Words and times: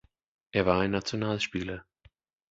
Er 0.51 0.65
war 0.65 0.79
ein 0.81 0.89
Nationalspieler. 0.89 1.85